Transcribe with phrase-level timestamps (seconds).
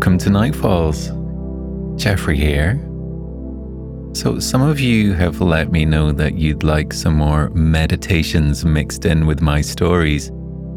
[0.00, 1.98] Welcome to Nightfalls.
[1.98, 2.76] Geoffrey here.
[4.14, 9.04] So, some of you have let me know that you'd like some more meditations mixed
[9.04, 10.32] in with my stories.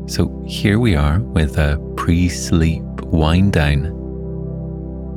[0.07, 2.83] So, here we are with a pre sleep
[3.13, 3.85] wind down.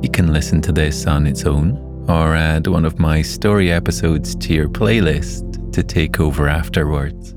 [0.04, 1.76] You can listen to this on its own
[2.08, 7.34] or add one of my story episodes to your playlist to take over afterwards.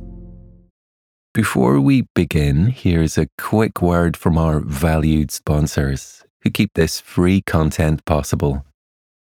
[1.33, 7.41] Before we begin, here's a quick word from our valued sponsors who keep this free
[7.41, 8.65] content possible.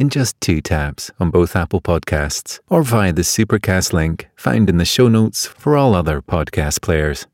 [0.00, 4.78] in just two taps on both Apple Podcasts or via the Supercast link found in
[4.78, 7.26] the show notes for all other podcast players.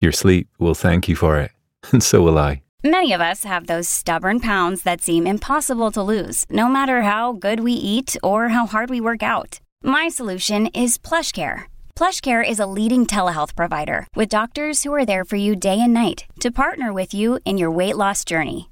[0.00, 1.50] Your sleep will thank you for it,
[1.92, 2.62] and so will I.
[2.84, 7.32] Many of us have those stubborn pounds that seem impossible to lose, no matter how
[7.32, 9.60] good we eat or how hard we work out.
[9.84, 11.64] My solution is PlushCare.
[11.94, 15.92] PlushCare is a leading telehealth provider with doctors who are there for you day and
[15.92, 18.71] night to partner with you in your weight loss journey.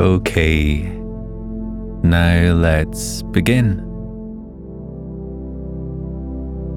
[0.00, 0.80] Okay,
[2.02, 3.84] now let's begin.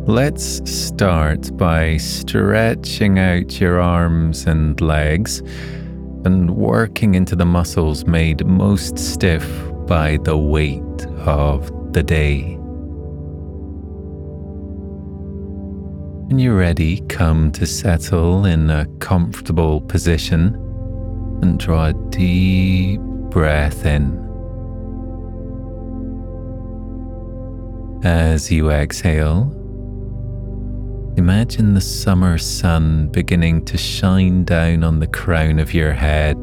[0.06, 5.39] Let's start by stretching out your arms and legs
[6.25, 9.47] and working into the muscles made most stiff
[9.88, 12.57] by the weight of the day.
[16.28, 20.56] When you're ready, come to settle in a comfortable position
[21.41, 23.00] and draw a deep
[23.33, 24.19] breath in.
[28.03, 29.51] As you exhale,
[31.17, 36.38] imagine the summer sun beginning to shine down on the crown of your head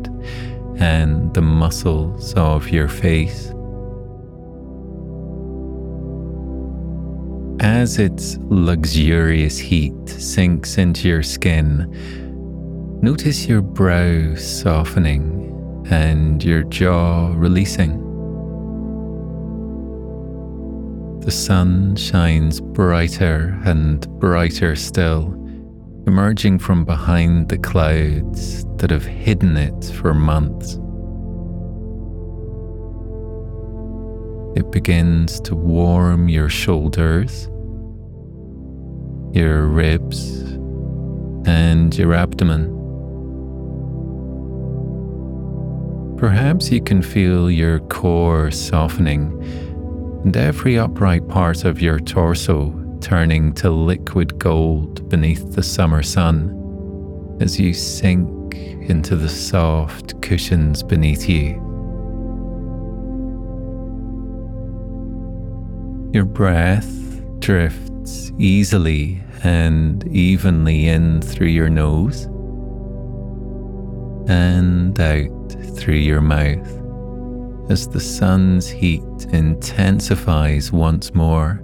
[0.79, 3.53] and the muscles of your face.
[7.61, 11.87] As its luxurious heat sinks into your skin,
[13.01, 15.40] notice your brow softening
[15.91, 17.99] and your jaw releasing.
[21.21, 25.35] The sun shines brighter and brighter still,
[26.07, 30.79] emerging from behind the clouds that have hidden it for months.
[34.59, 37.47] It begins to warm your shoulders,
[39.33, 40.41] your ribs,
[41.47, 42.80] and your abdomen.
[46.21, 49.43] Perhaps you can feel your core softening
[50.23, 56.55] and every upright part of your torso turning to liquid gold beneath the summer sun
[57.41, 61.55] as you sink into the soft cushions beneath you.
[66.13, 72.29] Your breath drifts easily and evenly in through your nose
[74.31, 76.81] and out through your mouth
[77.69, 81.61] as the sun's heat intensifies once more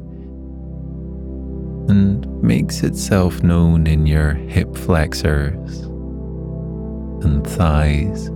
[1.89, 5.83] and makes itself known in your hip flexors
[7.25, 8.31] and thighs.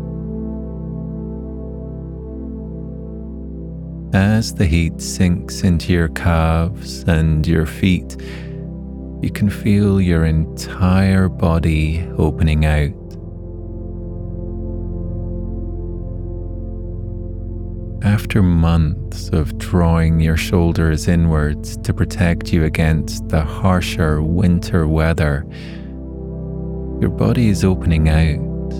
[4.14, 8.16] As the heat sinks into your calves and your feet,
[9.22, 12.99] you can feel your entire body opening out.
[18.20, 25.46] After months of drawing your shoulders inwards to protect you against the harsher winter weather,
[27.00, 28.72] your body is opening out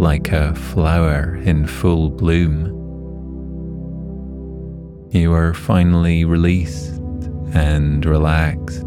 [0.00, 2.72] like a flower in full bloom.
[5.10, 6.98] You are finally released
[7.52, 8.80] and relaxed.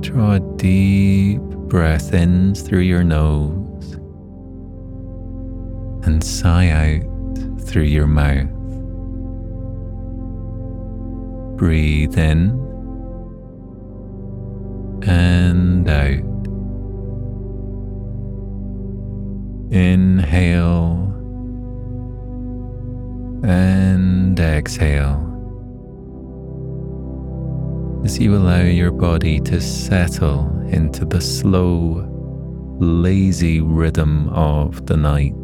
[0.00, 3.62] Draw a deep breath in through your nose
[6.04, 8.50] and sigh out through your mouth.
[11.56, 12.50] Breathe in
[15.06, 16.28] and out.
[19.72, 21.08] Inhale
[23.44, 25.32] and exhale
[28.04, 32.06] as you allow your body to settle into the slow,
[32.80, 35.34] lazy rhythm of the night.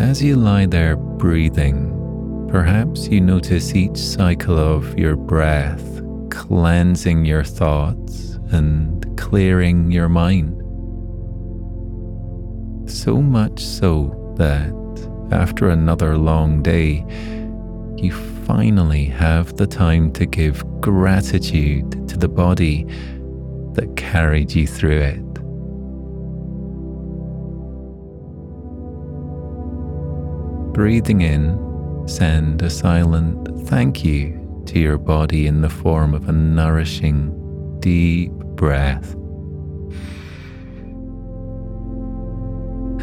[0.00, 7.44] As you lie there breathing, perhaps you notice each cycle of your breath cleansing your
[7.44, 10.56] thoughts and clearing your mind.
[12.90, 14.72] So much so that
[15.32, 17.04] after another long day,
[18.02, 18.12] you
[18.46, 22.84] finally have the time to give gratitude to the body
[23.74, 25.29] that carried you through it.
[30.80, 36.32] Breathing in, send a silent thank you to your body in the form of a
[36.32, 39.12] nourishing, deep breath.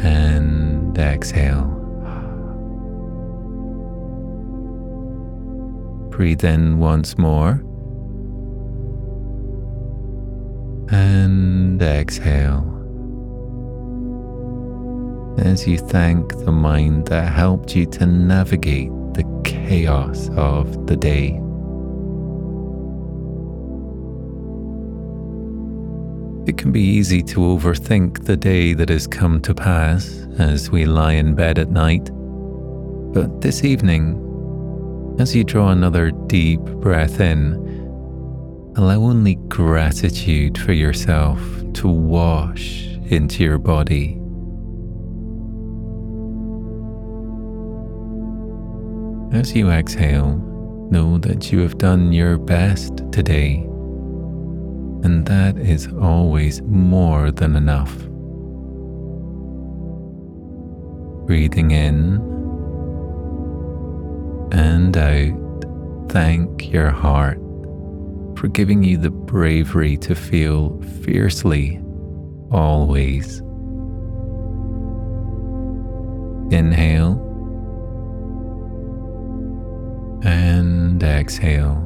[0.02, 1.68] And exhale.
[6.10, 7.62] Breathe in once more.
[10.90, 12.77] And exhale.
[15.38, 21.28] As you thank the mind that helped you to navigate the chaos of the day.
[26.48, 30.84] It can be easy to overthink the day that has come to pass as we
[30.84, 32.10] lie in bed at night.
[33.12, 34.24] But this evening,
[35.20, 37.52] as you draw another deep breath in,
[38.76, 41.40] allow only gratitude for yourself
[41.74, 44.20] to wash into your body.
[49.38, 50.34] As you exhale,
[50.90, 53.58] know that you have done your best today,
[55.04, 57.96] and that is always more than enough.
[61.28, 62.16] Breathing in
[64.50, 67.38] and out, thank your heart
[68.36, 71.80] for giving you the bravery to feel fiercely
[72.50, 73.38] always.
[76.50, 77.27] Inhale
[80.22, 81.84] and exhale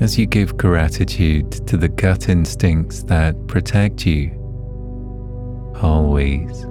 [0.00, 4.30] as you give gratitude to the gut instincts that protect you
[5.80, 6.66] always.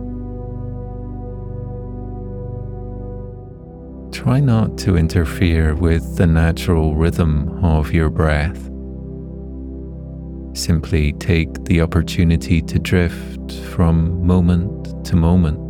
[4.26, 8.58] try not to interfere with the natural rhythm of your breath.
[10.58, 15.65] Simply take the opportunity to drift from moment to moment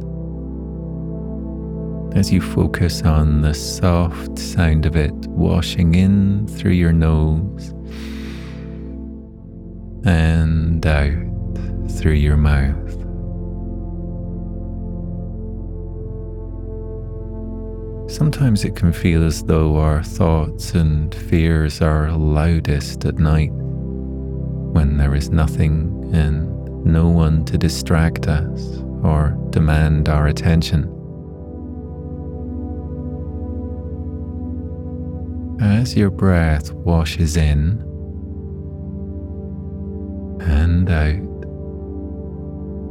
[2.16, 7.74] as you focus on the soft sound of it washing in through your nose
[10.06, 12.76] and out through your mouth.
[18.10, 24.96] Sometimes it can feel as though our thoughts and fears are loudest at night when
[24.96, 30.95] there is nothing and no one to distract us or demand our attention.
[35.62, 37.82] As your breath washes in
[40.42, 41.16] and out,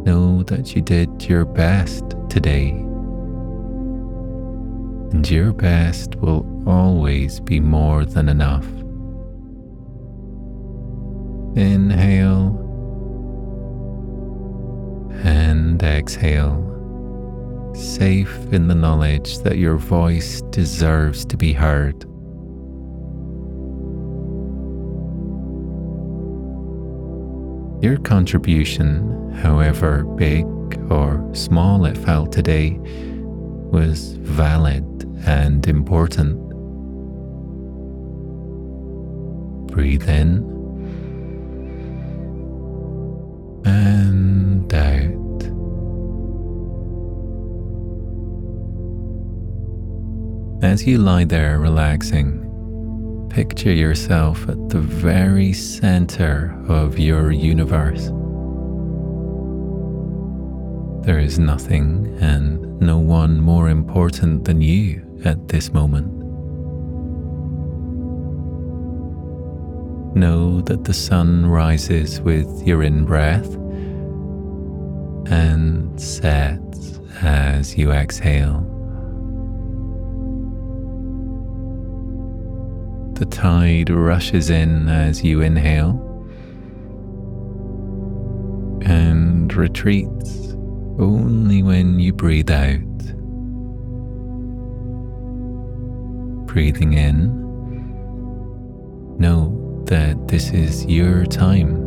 [0.07, 2.85] know that you did your best today
[5.15, 8.67] and your best will always be more than enough.
[11.57, 12.61] Inhale
[15.23, 16.61] and exhale,
[17.75, 22.05] safe in the knowledge that your voice deserves to be heard.
[27.85, 30.47] Your contribution, however big
[30.91, 34.87] or small it felt today, was valid
[35.27, 36.41] and important.
[39.67, 40.39] Breathe in
[43.67, 45.43] and out.
[50.65, 52.45] As you lie there relaxing,
[53.35, 58.05] picture yourself at the very center of your universe.
[61.05, 66.07] There is nothing and no one more important than you at this moment.
[70.17, 73.53] Know that the sun rises with your in breath
[75.27, 78.74] and sets as you exhale.
[83.15, 86.01] The tide rushes in as you inhale
[88.85, 90.55] and retreats
[90.99, 92.81] only when you breathe out.
[96.47, 97.29] Breathing in,
[99.19, 101.83] know that this is your time.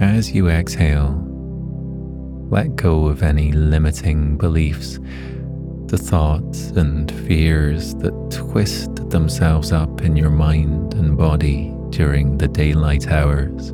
[0.00, 1.22] As you exhale,
[2.48, 4.98] let go of any limiting beliefs
[5.88, 12.48] the thoughts and fears that twist themselves up in your mind and body during the
[12.48, 13.70] daylight hours.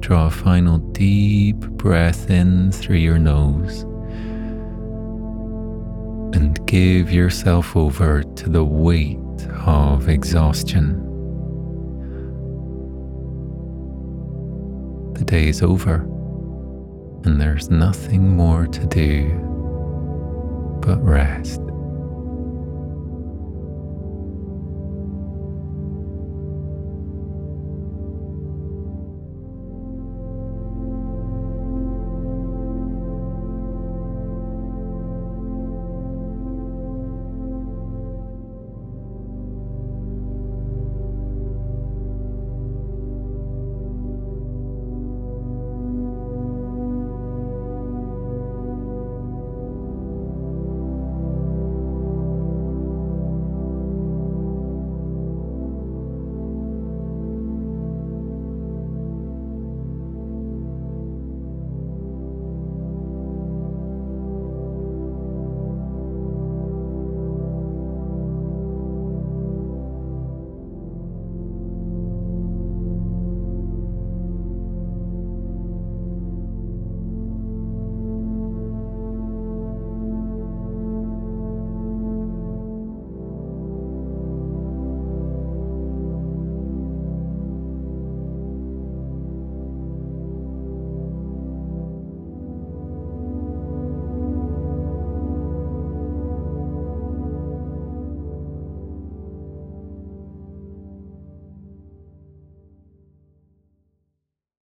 [0.00, 3.82] Draw a final deep breath in through your nose
[6.36, 9.18] and give yourself over to the weight
[9.66, 11.04] of exhaustion.
[15.14, 16.08] The day is over
[17.24, 19.44] and there's nothing more to do
[20.80, 21.60] but rest.